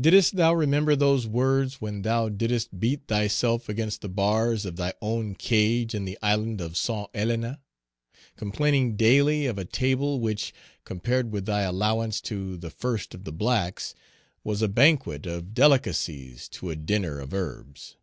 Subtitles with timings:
[0.00, 4.94] Didst thou remember those words when thou didst beat thyself against the bars of thy
[5.00, 7.08] own cage in the island of St.
[7.14, 7.60] Helena,
[8.34, 10.52] complaining daily of a table which,
[10.84, 13.94] compared with thy allowance to "the first of the blacks,"
[14.42, 17.94] was a banquet of delicacies to "a dinner of herbs!"